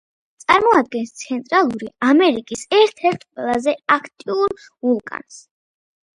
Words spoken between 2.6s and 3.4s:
ერთ-ერთ